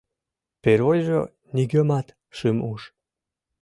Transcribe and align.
Первойжо 0.63 1.19
нигӧмат 1.55 2.07
шым 2.37 2.57
уж. 2.71 2.81